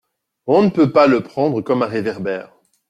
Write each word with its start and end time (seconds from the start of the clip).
On 0.47 0.63
ne 0.63 0.69
peut 0.71 0.91
pas 0.91 1.05
le 1.05 1.21
pendre 1.21 1.61
comme 1.61 1.83
un 1.83 1.87
réverbère. 1.87 2.51